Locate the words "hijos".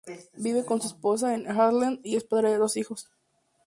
2.75-3.05